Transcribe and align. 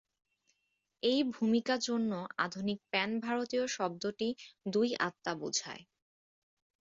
এই 1.03 1.19
ভূমিকা 1.31 1.75
জন্য 1.81 2.11
আধুনিক 2.37 2.79
প্যান-ভারতীয় 2.91 3.65
শব্দটি 3.67 4.27
"দুই 4.65 4.89
আত্মা" 4.99 5.33
বুঝায়। 5.35 5.83